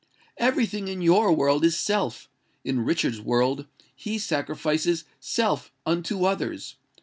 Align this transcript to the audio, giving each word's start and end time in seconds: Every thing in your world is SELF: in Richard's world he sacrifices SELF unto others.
Every 0.39 0.65
thing 0.65 0.87
in 0.87 1.03
your 1.03 1.31
world 1.31 1.63
is 1.63 1.77
SELF: 1.77 2.27
in 2.63 2.83
Richard's 2.83 3.21
world 3.21 3.67
he 3.95 4.17
sacrifices 4.17 5.05
SELF 5.19 5.71
unto 5.85 6.25
others. 6.25 6.77